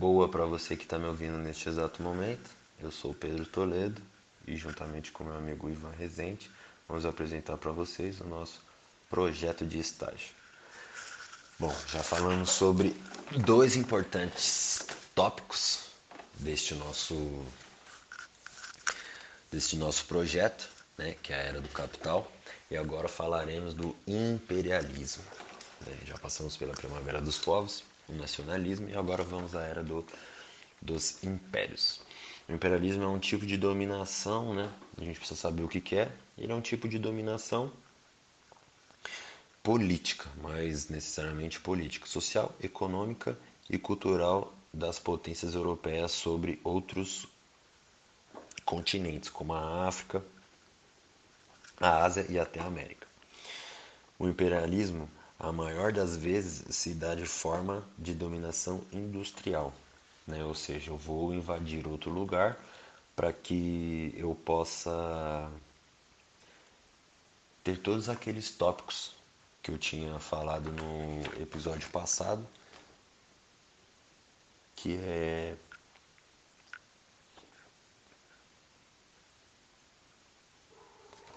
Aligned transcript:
boa 0.00 0.30
para 0.30 0.46
você 0.46 0.78
que 0.78 0.84
está 0.84 0.98
me 0.98 1.04
ouvindo 1.04 1.36
neste 1.36 1.68
exato 1.68 2.02
momento. 2.02 2.48
Eu 2.82 2.90
sou 2.90 3.12
Pedro 3.12 3.44
Toledo 3.44 4.00
e, 4.46 4.56
juntamente 4.56 5.12
com 5.12 5.24
meu 5.24 5.36
amigo 5.36 5.68
Ivan 5.68 5.90
Rezende, 5.90 6.50
vamos 6.88 7.04
apresentar 7.04 7.58
para 7.58 7.70
vocês 7.70 8.18
o 8.18 8.24
nosso 8.24 8.62
projeto 9.10 9.66
de 9.66 9.78
estágio. 9.78 10.30
Bom, 11.58 11.76
já 11.86 12.02
falamos 12.02 12.48
sobre 12.48 12.96
dois 13.44 13.76
importantes 13.76 14.86
tópicos 15.14 15.90
deste 16.38 16.74
nosso 16.74 17.44
deste 19.50 19.76
nosso 19.76 20.06
projeto, 20.06 20.66
né, 20.96 21.14
que 21.22 21.30
é 21.34 21.36
a 21.36 21.40
era 21.40 21.60
do 21.60 21.68
capital, 21.68 22.32
e 22.70 22.76
agora 22.78 23.06
falaremos 23.06 23.74
do 23.74 23.94
imperialismo. 24.06 25.22
Né? 25.86 25.98
Já 26.06 26.16
passamos 26.16 26.56
pela 26.56 26.72
primavera 26.72 27.20
dos 27.20 27.36
povos, 27.36 27.84
o 28.10 28.14
nacionalismo 28.16 28.88
e 28.88 28.96
agora 28.96 29.22
vamos 29.22 29.54
à 29.54 29.62
era 29.62 29.82
do, 29.82 30.04
dos 30.82 31.22
impérios. 31.22 32.00
O 32.48 32.52
imperialismo 32.52 33.04
é 33.04 33.08
um 33.08 33.18
tipo 33.18 33.46
de 33.46 33.56
dominação, 33.56 34.54
né? 34.54 34.72
A 34.98 35.04
gente 35.04 35.18
precisa 35.18 35.40
saber 35.40 35.62
o 35.62 35.68
que, 35.68 35.80
que 35.80 35.96
é. 35.96 36.12
Ele 36.36 36.52
é 36.52 36.54
um 36.54 36.60
tipo 36.60 36.88
de 36.88 36.98
dominação 36.98 37.72
política, 39.62 40.28
mas 40.42 40.88
necessariamente 40.88 41.60
política, 41.60 42.06
social, 42.06 42.54
econômica 42.60 43.38
e 43.68 43.78
cultural 43.78 44.52
das 44.72 44.98
potências 44.98 45.54
europeias 45.54 46.10
sobre 46.12 46.60
outros 46.64 47.26
continentes, 48.64 49.28
como 49.28 49.52
a 49.52 49.86
África, 49.86 50.24
a 51.78 52.04
Ásia 52.04 52.26
e 52.28 52.38
até 52.38 52.60
a 52.60 52.66
América. 52.66 53.06
O 54.18 54.28
imperialismo, 54.28 55.08
a 55.40 55.50
maior 55.50 55.90
das 55.90 56.16
vezes, 56.16 56.76
se 56.76 56.92
dá 56.94 57.14
de 57.14 57.24
forma 57.24 57.82
de 57.98 58.14
dominação 58.14 58.84
industrial, 58.92 59.72
né? 60.26 60.44
ou 60.44 60.54
seja, 60.54 60.90
eu 60.90 60.98
vou 60.98 61.32
invadir 61.32 61.86
outro 61.86 62.10
lugar 62.10 62.58
para 63.16 63.32
que 63.32 64.14
eu 64.16 64.34
possa 64.34 65.50
ter 67.64 67.78
todos 67.78 68.10
aqueles 68.10 68.50
tópicos 68.50 69.16
que 69.62 69.70
eu 69.70 69.78
tinha 69.78 70.18
falado 70.18 70.70
no 70.72 71.22
episódio 71.42 71.88
passado, 71.90 72.46
que 74.76 74.96
é 74.96 75.56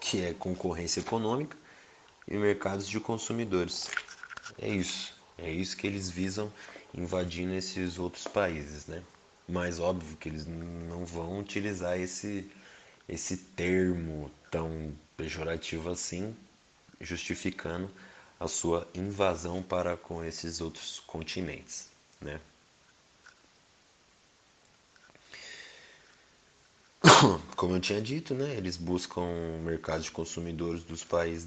que 0.00 0.22
é 0.22 0.34
concorrência 0.34 1.00
econômica 1.00 1.63
e 2.26 2.36
mercados 2.36 2.88
de 2.88 2.98
consumidores. 3.00 3.90
É 4.58 4.68
isso, 4.68 5.14
é 5.38 5.50
isso 5.50 5.76
que 5.76 5.86
eles 5.86 6.10
visam 6.10 6.52
invadindo 6.92 7.54
esses 7.54 7.98
outros 7.98 8.26
países, 8.26 8.86
né? 8.86 9.02
Mas 9.48 9.78
óbvio 9.78 10.16
que 10.16 10.28
eles 10.28 10.46
não 10.46 11.04
vão 11.04 11.40
utilizar 11.40 11.98
esse 11.98 12.50
esse 13.06 13.36
termo 13.36 14.30
tão 14.50 14.96
pejorativo 15.16 15.90
assim, 15.90 16.34
justificando 17.00 17.90
a 18.40 18.48
sua 18.48 18.88
invasão 18.94 19.62
para 19.62 19.96
com 19.96 20.24
esses 20.24 20.60
outros 20.60 21.00
continentes, 21.00 21.90
né? 22.20 22.40
Como 27.56 27.76
eu 27.76 27.80
tinha 27.80 28.00
dito, 28.00 28.34
né, 28.34 28.54
eles 28.56 28.76
buscam 28.78 29.22
mercados 29.62 30.06
de 30.06 30.10
consumidores 30.10 30.82
dos 30.82 31.04
países 31.04 31.46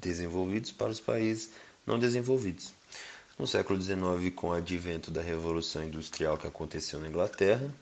desenvolvidos 0.00 0.72
para 0.72 0.90
os 0.90 1.00
países 1.00 1.50
não 1.86 1.98
desenvolvidos. 1.98 2.72
No 3.38 3.46
século 3.46 3.80
XIX, 3.80 4.34
com 4.34 4.48
o 4.48 4.52
advento 4.52 5.10
da 5.10 5.22
Revolução 5.22 5.84
Industrial 5.84 6.36
que 6.36 6.46
aconteceu 6.46 7.00
na 7.00 7.08
Inglaterra, 7.08 7.72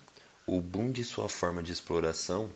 o 0.46 0.60
boom 0.60 0.90
de 0.90 1.04
sua 1.04 1.28
forma 1.28 1.62
de 1.62 1.72
exploração 1.72 2.50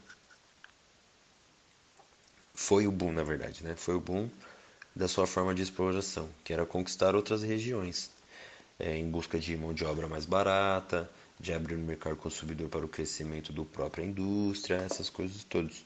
foi 2.54 2.86
o 2.86 2.92
boom, 2.92 3.12
na 3.12 3.24
verdade, 3.24 3.64
né? 3.64 3.74
Foi 3.74 3.94
o 3.94 4.00
boom 4.00 4.30
da 4.94 5.08
sua 5.08 5.26
forma 5.26 5.54
de 5.54 5.62
exploração, 5.62 6.28
que 6.44 6.52
era 6.52 6.66
conquistar 6.66 7.14
outras 7.14 7.42
regiões, 7.42 8.10
é, 8.78 8.96
em 8.96 9.10
busca 9.10 9.38
de 9.38 9.56
mão 9.56 9.72
de 9.72 9.84
obra 9.84 10.06
mais 10.06 10.26
barata, 10.26 11.10
de 11.40 11.52
abrir 11.52 11.74
o 11.74 11.78
mercado 11.78 12.16
consumidor 12.16 12.68
para 12.68 12.84
o 12.84 12.88
crescimento 12.88 13.52
da 13.52 13.64
própria 13.64 14.04
indústria, 14.04 14.76
essas 14.76 15.10
coisas 15.10 15.42
todas. 15.44 15.84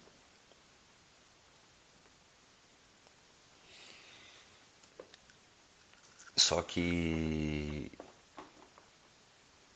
Só 6.47 6.63
que 6.63 7.91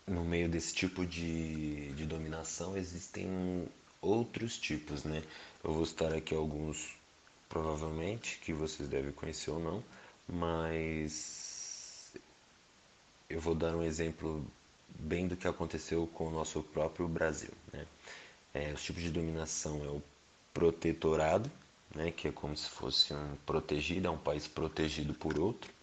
no 0.06 0.24
meio 0.24 0.48
desse 0.48 0.72
tipo 0.72 1.04
de, 1.04 1.90
de 1.94 2.06
dominação 2.06 2.76
existem 2.76 3.66
outros 4.00 4.56
tipos, 4.56 5.02
né? 5.02 5.24
Eu 5.64 5.72
vou 5.72 5.84
citar 5.84 6.14
aqui 6.14 6.32
alguns, 6.32 6.96
provavelmente, 7.48 8.38
que 8.38 8.52
vocês 8.52 8.88
devem 8.88 9.10
conhecer 9.10 9.50
ou 9.50 9.58
não, 9.58 9.84
mas 10.28 12.14
eu 13.28 13.40
vou 13.40 13.56
dar 13.56 13.74
um 13.74 13.82
exemplo 13.82 14.46
bem 14.96 15.26
do 15.26 15.36
que 15.36 15.48
aconteceu 15.48 16.06
com 16.06 16.28
o 16.28 16.30
nosso 16.30 16.62
próprio 16.62 17.08
Brasil. 17.08 17.50
Né? 17.72 17.84
É, 18.54 18.72
os 18.72 18.84
tipos 18.84 19.02
de 19.02 19.10
dominação 19.10 19.84
é 19.84 19.88
o 19.88 20.00
protetorado, 20.54 21.50
né, 21.92 22.12
que 22.12 22.28
é 22.28 22.32
como 22.32 22.56
se 22.56 22.70
fosse 22.70 23.12
um 23.12 23.34
protegido, 23.44 24.06
é 24.06 24.10
um 24.12 24.18
país 24.18 24.46
protegido 24.46 25.12
por 25.14 25.36
outro. 25.36 25.79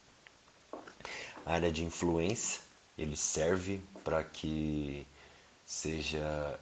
Área 1.47 1.71
de 1.71 1.83
influência, 1.83 2.61
ele 2.97 3.15
serve 3.15 3.81
para 4.03 4.23
que 4.23 5.07
seja 5.65 6.59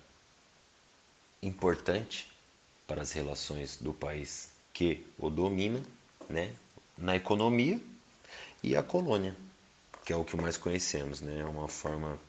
importante 1.42 2.32
para 2.86 3.02
as 3.02 3.12
relações 3.12 3.78
do 3.78 3.94
país 3.94 4.50
que 4.72 5.06
o 5.18 5.30
domina, 5.30 5.82
né, 6.30 6.54
na 6.98 7.16
economia 7.16 7.80
e 8.62 8.76
a 8.76 8.84
colônia, 8.84 9.36
que 10.06 10.14
é 10.14 10.16
o 10.16 10.24
que 10.24 10.36
mais 10.38 10.56
conhecemos, 10.56 11.20
né, 11.20 11.40
é 11.40 11.46
uma 11.46 11.68
forma 11.68 12.20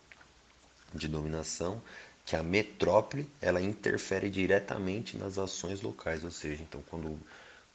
de 0.94 1.08
dominação 1.08 1.82
que 2.24 2.34
a 2.34 2.42
metrópole 2.42 3.28
ela 3.40 3.60
interfere 3.60 4.30
diretamente 4.30 5.16
nas 5.16 5.38
ações 5.38 5.82
locais, 5.82 6.24
ou 6.24 6.30
seja, 6.30 6.62
então 6.62 6.82
quando 6.88 7.20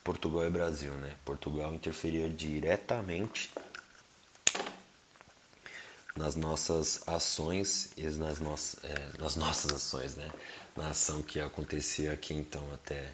Portugal 0.03 0.43
é 0.43 0.49
Brasil, 0.49 0.91
né? 0.95 1.15
Portugal 1.23 1.73
interferia 1.73 2.27
diretamente 2.27 3.51
nas 6.15 6.35
nossas 6.35 7.01
ações 7.07 7.91
e 7.97 8.03
nas, 8.03 8.39
nossas 8.39 8.83
é, 8.83 9.21
nas 9.21 9.35
nossas 9.35 9.71
ações, 9.71 10.15
né? 10.15 10.29
Na 10.75 10.89
ação 10.89 11.21
que 11.21 11.39
acontecia 11.39 12.11
aqui 12.13 12.33
então 12.33 12.63
até 12.73 13.13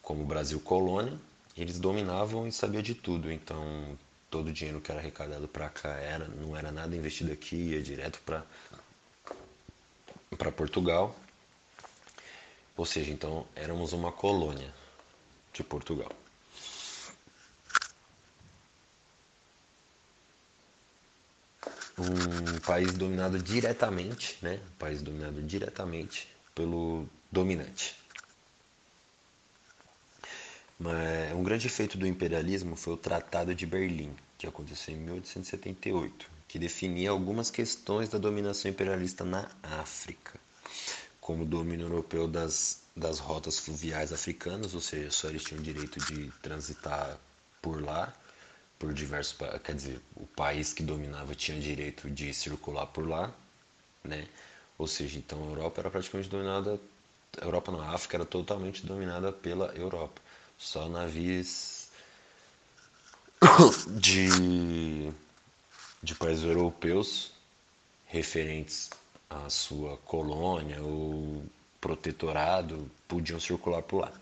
como 0.00 0.24
Brasil 0.24 0.60
colônia, 0.60 1.18
eles 1.56 1.78
dominavam 1.78 2.46
e 2.46 2.52
sabiam 2.52 2.82
de 2.82 2.94
tudo, 2.94 3.30
então 3.30 3.98
todo 4.30 4.48
o 4.48 4.52
dinheiro 4.52 4.80
que 4.80 4.90
era 4.90 5.00
arrecadado 5.00 5.46
para 5.46 5.68
cá 5.68 5.90
era 5.90 6.26
não 6.26 6.56
era 6.56 6.72
nada 6.72 6.96
investido 6.96 7.32
aqui, 7.32 7.56
ia 7.56 7.82
direto 7.82 8.20
para 8.24 8.44
para 10.36 10.50
Portugal. 10.50 11.14
Ou 12.76 12.86
seja, 12.86 13.10
então 13.12 13.46
éramos 13.54 13.92
uma 13.92 14.10
colônia 14.10 14.72
de 15.52 15.62
Portugal. 15.62 16.10
Um 21.98 22.58
país 22.60 22.92
dominado 22.92 23.38
diretamente, 23.38 24.38
né? 24.42 24.60
Um 24.74 24.78
país 24.78 25.02
dominado 25.02 25.42
diretamente 25.42 26.28
pelo 26.54 27.06
dominante. 27.30 27.96
Mas 30.78 31.32
um 31.32 31.42
grande 31.42 31.66
efeito 31.66 31.96
do 31.96 32.06
imperialismo 32.06 32.76
foi 32.76 32.94
o 32.94 32.96
Tratado 32.96 33.54
de 33.54 33.66
Berlim, 33.66 34.14
que 34.36 34.46
aconteceu 34.46 34.94
em 34.94 34.98
1878 34.98 36.32
que 36.52 36.58
definia 36.58 37.08
algumas 37.08 37.50
questões 37.50 38.10
da 38.10 38.18
dominação 38.18 38.70
imperialista 38.70 39.24
na 39.24 39.48
África, 39.62 40.38
como 41.18 41.44
o 41.44 41.46
domínio 41.46 41.86
europeu 41.86 42.28
das, 42.28 42.82
das 42.94 43.18
rotas 43.18 43.58
fluviais 43.58 44.12
africanas, 44.12 44.74
ou 44.74 44.80
seja, 44.82 45.10
só 45.10 45.30
eles 45.30 45.44
tinham 45.44 45.62
direito 45.62 45.98
de 46.00 46.30
transitar 46.42 47.18
por 47.62 47.82
lá, 47.82 48.12
por 48.82 48.92
diversos, 48.92 49.36
quer 49.62 49.76
dizer, 49.76 50.00
o 50.16 50.26
país 50.26 50.72
que 50.74 50.82
dominava 50.82 51.36
tinha 51.36 51.60
direito 51.60 52.10
de 52.10 52.34
circular 52.34 52.84
por 52.88 53.08
lá, 53.08 53.32
né? 54.02 54.26
Ou 54.76 54.88
seja, 54.88 55.16
então 55.20 55.40
a 55.40 55.46
Europa 55.46 55.80
era 55.82 55.88
praticamente 55.88 56.28
dominada, 56.28 56.80
a 57.40 57.44
Europa 57.44 57.70
na 57.70 57.90
África 57.94 58.16
era 58.16 58.24
totalmente 58.24 58.84
dominada 58.84 59.30
pela 59.30 59.66
Europa. 59.76 60.20
Só 60.58 60.88
navios 60.88 61.86
de 64.00 65.12
de 66.02 66.14
países 66.16 66.42
europeus 66.44 67.30
referentes 68.06 68.90
à 69.30 69.48
sua 69.48 69.96
colônia 69.98 70.82
ou 70.82 71.44
protetorado 71.80 72.90
podiam 73.06 73.38
circular 73.38 73.82
por 73.82 74.00
lá. 74.00 74.12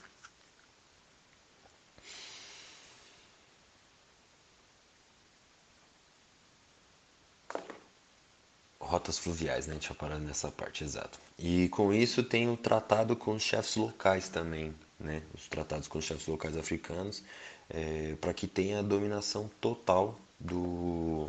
Rotas 8.90 9.18
fluviais, 9.18 9.66
né? 9.66 9.74
Deixa 9.74 9.92
eu 9.92 9.96
parar 9.96 10.18
nessa 10.18 10.50
parte, 10.50 10.82
exato. 10.82 11.18
E 11.38 11.68
com 11.68 11.92
isso 11.92 12.22
tem 12.22 12.50
o 12.50 12.56
tratado 12.56 13.14
com 13.16 13.32
os 13.34 13.42
chefes 13.42 13.76
locais 13.76 14.28
também, 14.28 14.74
né? 14.98 15.22
Os 15.32 15.46
tratados 15.48 15.86
com 15.86 15.98
os 15.98 16.04
chefes 16.04 16.26
locais 16.26 16.56
africanos, 16.56 17.22
é, 17.70 18.16
para 18.20 18.34
que 18.34 18.46
tenha 18.46 18.80
a 18.80 18.82
dominação 18.82 19.48
total 19.60 20.18
do, 20.38 21.28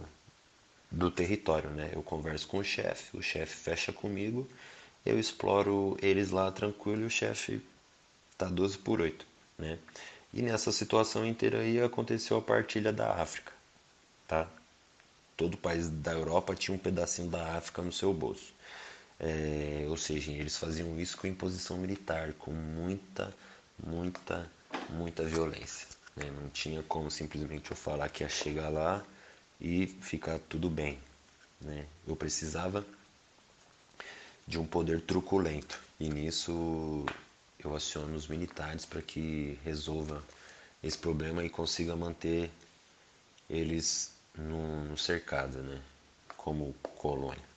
do 0.89 1.11
território, 1.11 1.69
né? 1.69 1.91
Eu 1.93 2.01
converso 2.01 2.47
com 2.47 2.57
o 2.57 2.63
chefe, 2.63 3.15
o 3.15 3.21
chefe 3.21 3.55
fecha 3.55 3.93
comigo, 3.93 4.49
eu 5.05 5.19
exploro 5.19 5.97
eles 6.01 6.31
lá 6.31 6.51
tranquilo 6.51 7.03
e 7.03 7.05
o 7.05 7.09
chefe 7.09 7.61
tá 8.37 8.47
12 8.47 8.79
por 8.79 9.01
8, 9.01 9.25
né? 9.57 9.77
E 10.33 10.41
nessa 10.41 10.71
situação 10.71 11.25
inteira 11.25 11.59
aí 11.59 11.79
aconteceu 11.81 12.37
a 12.37 12.41
partilha 12.41 12.91
da 12.91 13.21
África, 13.21 13.51
tá? 14.27 14.47
Todo 15.41 15.57
país 15.57 15.89
da 15.89 16.11
Europa 16.11 16.53
tinha 16.53 16.75
um 16.75 16.77
pedacinho 16.77 17.27
da 17.27 17.57
África 17.57 17.81
no 17.81 17.91
seu 17.91 18.13
bolso. 18.13 18.53
É, 19.19 19.85
ou 19.89 19.97
seja, 19.97 20.31
eles 20.31 20.55
faziam 20.55 20.99
isso 20.99 21.17
com 21.17 21.25
imposição 21.25 21.77
militar, 21.77 22.33
com 22.33 22.51
muita, 22.51 23.35
muita, 23.83 24.47
muita 24.91 25.23
violência. 25.25 25.88
Né? 26.15 26.29
Não 26.29 26.47
tinha 26.49 26.83
como 26.83 27.09
simplesmente 27.09 27.71
eu 27.71 27.75
falar 27.75 28.07
que 28.09 28.21
ia 28.23 28.29
chegar 28.29 28.69
lá 28.69 29.03
e 29.59 29.88
ficar 29.88 30.38
tudo 30.47 30.69
bem. 30.69 30.99
Né? 31.59 31.87
Eu 32.07 32.15
precisava 32.15 32.85
de 34.45 34.59
um 34.59 34.65
poder 34.65 35.01
truculento 35.01 35.81
e 35.99 36.07
nisso 36.07 37.03
eu 37.57 37.75
aciono 37.75 38.15
os 38.15 38.27
militares 38.27 38.85
para 38.85 39.01
que 39.01 39.57
resolva 39.63 40.23
esse 40.83 40.99
problema 40.99 41.44
e 41.44 41.49
consiga 41.49 41.95
manter 41.95 42.51
eles 43.49 44.20
no, 44.38 44.86
no 44.86 44.98
cercado, 44.98 45.62
né? 45.63 45.81
como 46.38 46.74
colônia. 46.95 47.51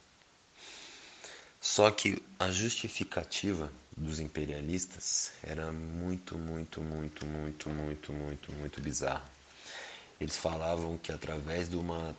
Só 1.61 1.91
que 1.91 2.23
a 2.39 2.51
justificativa 2.51 3.73
dos 3.97 4.21
imperialistas 4.21 5.33
era 5.43 5.73
muito, 5.73 6.37
muito, 6.37 6.83
muito, 6.83 7.25
muito, 7.27 7.71
muito, 7.71 8.13
muito, 8.13 8.53
muito 8.53 8.81
bizarra. 8.83 9.25
Eles 10.21 10.37
falavam 10.37 10.99
que 10.99 11.11
através 11.11 11.69
de 11.69 11.77
uma 11.77 12.15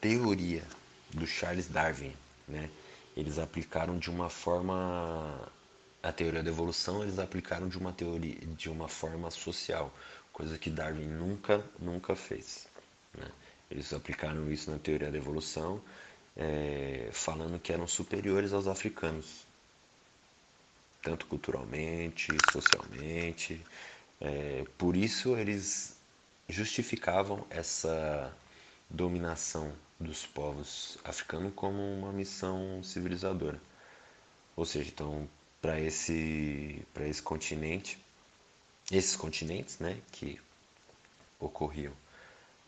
teoria 0.00 0.62
do 1.10 1.26
Charles 1.26 1.68
Darwin, 1.68 2.14
né, 2.46 2.68
eles 3.16 3.38
aplicaram 3.38 3.98
de 3.98 4.10
uma 4.10 4.28
forma 4.28 5.50
a 6.02 6.12
teoria 6.12 6.42
da 6.42 6.50
evolução, 6.50 7.02
eles 7.02 7.18
aplicaram 7.18 7.66
de 7.66 7.78
uma 7.78 7.92
teoria 7.92 8.36
de 8.48 8.68
uma 8.68 8.88
forma 8.88 9.30
social, 9.30 9.90
coisa 10.30 10.58
que 10.58 10.68
Darwin 10.68 11.06
nunca, 11.06 11.64
nunca 11.78 12.14
fez. 12.14 12.66
Né? 13.16 13.26
Eles 13.70 13.92
aplicaram 13.92 14.50
isso 14.50 14.70
na 14.70 14.78
teoria 14.78 15.10
da 15.10 15.18
evolução, 15.18 15.82
é, 16.36 17.08
falando 17.12 17.58
que 17.60 17.72
eram 17.72 17.86
superiores 17.86 18.52
aos 18.52 18.66
africanos, 18.66 19.46
tanto 21.02 21.26
culturalmente, 21.26 22.40
socialmente. 22.40 23.64
É, 24.20 24.64
por 24.78 24.96
isso 24.96 25.36
eles 25.36 25.98
justificavam 26.48 27.46
essa 27.50 28.32
dominação 28.90 29.72
dos 30.00 30.26
povos 30.26 30.98
africanos 31.04 31.52
como 31.54 31.80
uma 31.82 32.12
missão 32.12 32.82
civilizadora. 32.82 33.60
Ou 34.56 34.64
seja, 34.64 34.90
então 34.90 35.28
para 35.60 35.80
esse 35.80 36.86
para 36.94 37.08
esse 37.08 37.22
continente, 37.22 37.98
esses 38.92 39.16
continentes, 39.16 39.78
né, 39.78 40.00
que 40.12 40.40
ocorriam 41.38 41.92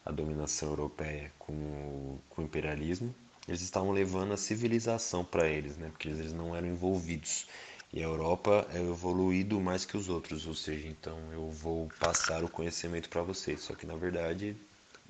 a 0.06 0.12
dominação 0.12 0.68
europeia 0.68 1.32
com 1.36 1.52
o, 1.52 2.22
com 2.30 2.42
o 2.42 2.44
imperialismo, 2.44 3.12
eles 3.48 3.60
estavam 3.60 3.90
levando 3.90 4.32
a 4.32 4.36
civilização 4.36 5.24
para 5.24 5.48
eles, 5.48 5.76
né? 5.76 5.88
porque 5.90 6.08
eles 6.08 6.32
não 6.32 6.54
eram 6.54 6.68
envolvidos. 6.68 7.46
E 7.92 8.00
a 8.00 8.04
Europa 8.04 8.66
é 8.72 8.78
evoluído 8.78 9.60
mais 9.60 9.84
que 9.84 9.96
os 9.96 10.08
outros, 10.08 10.46
ou 10.46 10.54
seja, 10.54 10.86
então 10.86 11.18
eu 11.32 11.50
vou 11.50 11.88
passar 11.98 12.44
o 12.44 12.48
conhecimento 12.48 13.08
para 13.08 13.22
vocês. 13.22 13.60
Só 13.60 13.74
que 13.74 13.86
na 13.86 13.96
verdade 13.96 14.56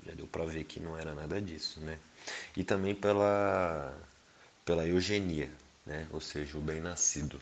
já 0.05 0.13
deu 0.13 0.27
para 0.27 0.45
ver 0.45 0.63
que 0.63 0.79
não 0.79 0.97
era 0.97 1.13
nada 1.13 1.41
disso, 1.41 1.79
né? 1.81 1.97
E 2.55 2.63
também 2.63 2.95
pela 2.95 3.93
pela 4.63 4.85
eugenia, 4.85 5.49
né? 5.85 6.07
Ou 6.11 6.21
seja, 6.21 6.57
o 6.57 6.61
bem-nascido. 6.61 7.41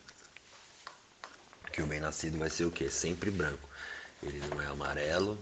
Que 1.72 1.82
o 1.82 1.86
bem-nascido 1.86 2.38
vai 2.38 2.50
ser 2.50 2.66
o 2.66 2.72
quê? 2.72 2.90
Sempre 2.90 3.30
branco. 3.30 3.68
Ele 4.24 4.40
não 4.48 4.62
é 4.62 4.68
amarelo, 4.68 5.38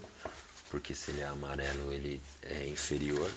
porque 0.74 0.92
se 0.92 1.12
ele 1.12 1.20
é 1.20 1.26
amarelo 1.26 1.92
ele 1.92 2.20
é 2.42 2.66
inferior, 2.66 3.30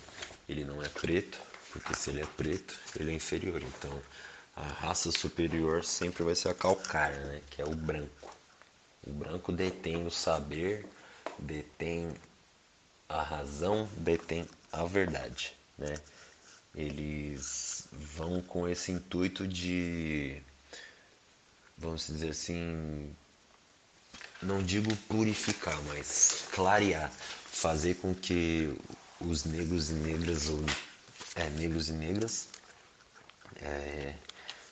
ele 0.50 0.66
não 0.66 0.82
é 0.82 0.90
preto, 0.90 1.40
porque 1.72 1.94
se 1.94 2.10
ele 2.10 2.22
é 2.24 2.26
preto 2.26 2.76
ele 3.00 3.12
é 3.12 3.14
inferior. 3.14 3.62
Então 3.62 4.02
a 4.56 4.64
raça 4.64 5.12
superior 5.12 5.86
sempre 5.86 6.24
vai 6.24 6.34
ser 6.34 6.50
a 6.50 6.56
calcária, 6.56 7.24
né? 7.26 7.42
que 7.52 7.62
é 7.62 7.66
o 7.66 7.76
branco. 7.76 8.36
O 9.06 9.14
branco 9.14 9.52
detém 9.52 10.04
o 10.08 10.10
saber, 10.10 10.84
detém 11.38 12.12
a 13.08 13.22
razão, 13.22 13.88
detém 13.98 14.50
a 14.72 14.84
verdade. 14.86 15.54
Né? 15.78 15.94
Eles 16.74 17.88
vão 17.92 18.42
com 18.42 18.68
esse 18.68 18.92
intuito 18.92 19.48
de, 19.48 20.42
vamos 21.78 22.08
dizer 22.08 22.32
assim, 22.32 23.16
não 24.42 24.62
digo 24.62 24.96
purificar, 25.08 25.80
mas 25.84 26.46
clarear, 26.52 27.12
fazer 27.52 27.96
com 27.96 28.14
que 28.14 28.76
os 29.20 29.46
negros 29.46 29.90
e 29.90 29.94
negras, 29.94 30.50
ou 30.50 30.60
é, 31.36 31.50
negros 31.50 31.90
e 31.90 31.94
negras, 31.94 32.48
é, 33.62 34.14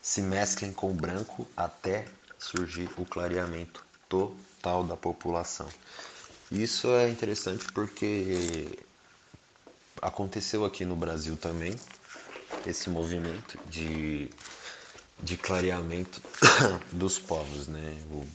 se 0.01 0.21
mesclem 0.21 0.71
com 0.71 0.91
o 0.91 0.94
branco 0.94 1.47
até 1.57 2.06
surgir 2.38 2.89
o 2.97 3.06
clareamento 3.06 3.83
total 4.07 4.83
da 4.83 4.95
população. 4.95 5.67
Isso 6.51 6.88
é 6.89 7.09
interessante 7.09 7.67
porque 7.71 8.77
aconteceu 10.01 10.63
aqui 10.63 10.85
no 10.85 10.95
Brasil 10.95 11.35
também 11.35 11.75
esse 12.67 12.89
movimento 12.89 13.57
de, 13.67 14.29
de 15.21 15.38
clareamento 15.38 16.21
dos 16.91 17.17
povos, 17.17 17.67
né? 17.67 17.97
O 18.12 18.27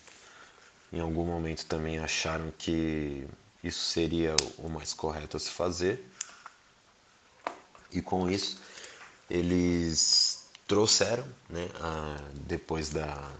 em 0.93 1.01
algum 1.01 1.25
momento 1.25 1.67
também 1.67 1.99
acharam 1.99 2.53
que 2.59 3.27
isso 3.63 3.85
seria 3.85 4.35
o 4.59 4.69
mais 4.69 4.93
correto 4.93 5.37
a 5.37 5.41
se 5.41 5.51
fazer. 5.51 6.05
E 7.93 8.01
com 8.01 8.31
isso, 8.31 8.61
eles 9.29 10.49
trouxeram, 10.67 11.27
né, 11.49 11.69
a, 11.81 12.17
depois 12.47 12.91
da, 12.91 13.32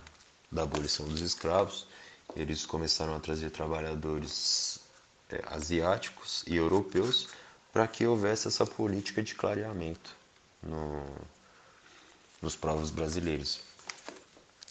da 0.50 0.62
abolição 0.62 1.07
dos 1.07 1.21
escravos, 1.21 1.87
eles 2.37 2.66
começaram 2.66 3.14
a 3.14 3.21
trazer 3.21 3.50
trabalhadores 3.50 4.80
é, 5.28 5.42
asiáticos 5.47 6.45
e 6.47 6.57
europeus 6.57 7.28
para 7.73 7.87
que 7.87 8.07
houvesse 8.07 8.49
essa 8.49 8.66
política 8.66 9.23
de 9.23 9.35
clareamento 9.35 10.16
no, 10.62 11.04
nos 12.42 12.57
povos 12.57 12.90
brasileiros 12.90 13.61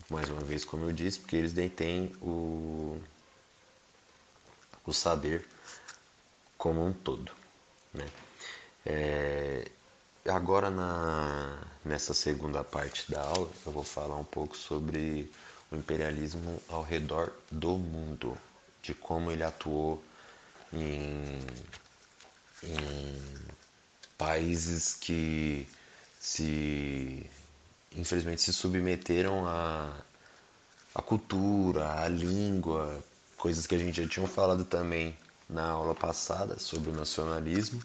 mais 0.09 0.29
uma 0.29 0.41
vez, 0.41 0.65
como 0.65 0.85
eu 0.85 0.91
disse, 0.91 1.19
porque 1.19 1.35
eles 1.35 1.53
detêm 1.53 2.11
o, 2.21 2.99
o 4.85 4.93
saber 4.93 5.47
como 6.57 6.85
um 6.85 6.93
todo. 6.93 7.31
Né? 7.93 8.07
É, 8.85 9.69
agora, 10.27 10.69
na, 10.69 11.61
nessa 11.85 12.13
segunda 12.13 12.63
parte 12.63 13.09
da 13.11 13.21
aula, 13.21 13.49
eu 13.65 13.71
vou 13.71 13.83
falar 13.83 14.15
um 14.17 14.23
pouco 14.23 14.57
sobre 14.57 15.31
o 15.71 15.75
imperialismo 15.75 16.61
ao 16.67 16.81
redor 16.83 17.31
do 17.51 17.77
mundo, 17.77 18.37
de 18.81 18.93
como 18.93 19.31
ele 19.31 19.43
atuou 19.43 20.03
em, 20.73 21.39
em 22.63 23.21
países 24.17 24.95
que 24.95 25.67
se 26.19 27.29
infelizmente 27.95 28.41
se 28.41 28.53
submeteram 28.53 29.45
à, 29.47 29.93
à 30.93 31.01
cultura, 31.01 32.01
à 32.01 32.07
língua, 32.07 33.03
coisas 33.37 33.65
que 33.65 33.75
a 33.75 33.77
gente 33.77 34.01
já 34.01 34.07
tinha 34.07 34.27
falado 34.27 34.65
também 34.65 35.17
na 35.49 35.69
aula 35.69 35.95
passada 35.95 36.59
sobre 36.59 36.89
o 36.91 36.93
nacionalismo 36.93 37.81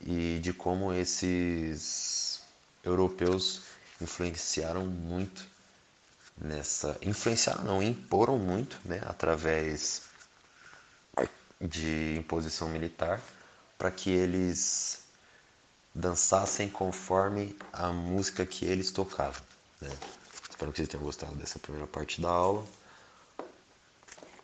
e 0.00 0.38
de 0.40 0.52
como 0.52 0.92
esses 0.92 2.40
europeus 2.84 3.62
influenciaram 4.00 4.86
muito 4.86 5.46
nessa 6.36 6.96
influenciaram 7.02 7.64
não 7.64 7.82
imporam 7.82 8.38
muito 8.38 8.78
né 8.84 9.00
através 9.04 10.02
de 11.60 12.16
imposição 12.18 12.68
militar 12.68 13.20
para 13.78 13.90
que 13.90 14.10
eles 14.10 15.01
dançassem 15.94 16.68
conforme 16.68 17.56
a 17.72 17.92
música 17.92 18.46
que 18.46 18.64
eles 18.64 18.90
tocavam. 18.90 19.42
Né? 19.80 19.90
Espero 20.48 20.72
que 20.72 20.78
vocês 20.78 20.88
tenham 20.88 21.04
gostado 21.04 21.34
dessa 21.34 21.58
primeira 21.58 21.86
parte 21.86 22.20
da 22.20 22.30
aula. 22.30 22.64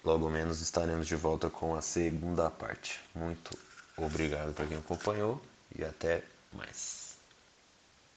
Logo 0.04 0.28
menos 0.30 0.60
estaremos 0.60 1.06
de 1.06 1.16
volta 1.16 1.50
com 1.50 1.74
a 1.74 1.82
segunda 1.82 2.50
parte. 2.50 3.00
Muito 3.14 3.56
obrigado 3.96 4.52
para 4.52 4.66
quem 4.66 4.78
acompanhou 4.78 5.40
e 5.74 5.84
até 5.84 6.22
mais. 6.52 7.07